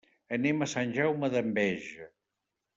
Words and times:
Anem 0.37 0.65
a 0.65 0.67
Sant 0.71 0.95
Jaume 0.95 1.31
d'Enveja. 1.37 2.11